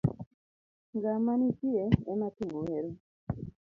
Ngama 0.95 1.31
nitie 1.39 1.85
ema 2.11 2.27
thum 2.35 2.51
wero 2.63 2.91